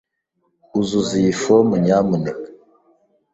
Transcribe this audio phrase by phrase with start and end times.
[0.79, 2.47] Uzuza iyi fomu, nyamuneka.